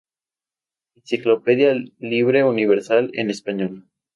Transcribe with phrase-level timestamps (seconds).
[0.95, 3.87] Enciclopedia Libre Universal en Español